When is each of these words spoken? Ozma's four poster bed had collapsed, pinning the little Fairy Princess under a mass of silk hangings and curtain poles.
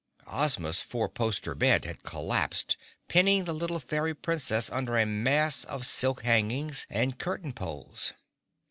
Ozma's 0.25 0.81
four 0.81 1.07
poster 1.07 1.53
bed 1.53 1.85
had 1.85 2.01
collapsed, 2.01 2.75
pinning 3.07 3.45
the 3.45 3.53
little 3.53 3.79
Fairy 3.79 4.15
Princess 4.15 4.67
under 4.71 4.97
a 4.97 5.05
mass 5.05 5.63
of 5.63 5.85
silk 5.85 6.23
hangings 6.23 6.87
and 6.89 7.19
curtain 7.19 7.53
poles. 7.53 8.11